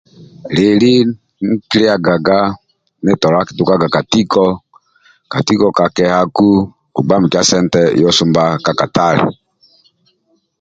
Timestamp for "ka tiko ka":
3.95-5.39, 5.31-5.85